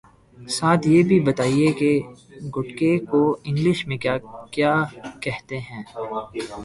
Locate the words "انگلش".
3.45-3.85